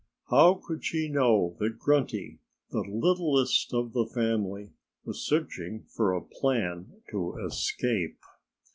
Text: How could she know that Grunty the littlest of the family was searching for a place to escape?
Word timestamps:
How 0.31 0.55
could 0.55 0.83
she 0.83 1.07
know 1.09 1.55
that 1.59 1.77
Grunty 1.77 2.39
the 2.71 2.79
littlest 2.79 3.71
of 3.71 3.93
the 3.93 4.07
family 4.07 4.73
was 5.05 5.23
searching 5.23 5.83
for 5.95 6.11
a 6.15 6.23
place 6.25 6.87
to 7.11 7.37
escape? 7.45 8.17